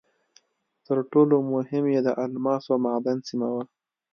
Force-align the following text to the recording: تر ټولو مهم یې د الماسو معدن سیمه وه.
تر 0.85 0.97
ټولو 1.11 1.35
مهم 1.53 1.85
یې 1.93 1.99
د 2.03 2.09
الماسو 2.23 2.73
معدن 2.85 3.17
سیمه 3.27 3.47
وه. 3.53 3.63